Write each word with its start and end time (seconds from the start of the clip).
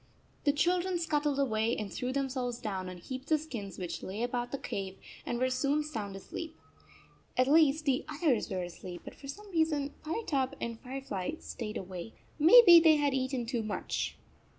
The 0.45 0.51
children 0.51 0.97
scuttled 0.97 1.37
away 1.37 1.75
and 1.77 1.93
threw 1.93 2.11
themselves 2.11 2.57
down 2.57 2.89
on 2.89 2.97
heaps 2.97 3.31
of 3.31 3.39
skins 3.39 3.77
which 3.77 4.01
lay 4.01 4.23
about 4.23 4.51
the 4.51 4.57
cave, 4.57 4.97
and 5.27 5.37
were 5.37 5.51
soon 5.51 5.83
sound 5.83 6.15
asleep. 6.15 6.57
At 7.37 7.47
least 7.47 7.85
the 7.85 8.03
others 8.09 8.49
were 8.49 8.63
asleep, 8.63 9.03
but 9.05 9.13
for 9.13 9.27
some 9.27 9.51
reason 9.51 9.93
Firetop 10.03 10.55
and 10.59 10.79
Firefly 10.79 11.33
stayed 11.37 11.77
awake. 11.77 12.15
Maybe 12.39 12.79
they 12.79 12.95
had 12.95 13.13
eaten 13.13 13.45
too 13.45 13.61
much. 13.61 14.17